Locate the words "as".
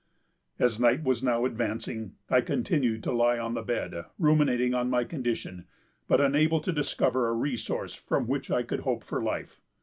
0.57-0.79